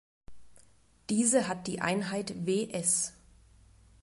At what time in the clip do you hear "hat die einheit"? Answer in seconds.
1.47-2.47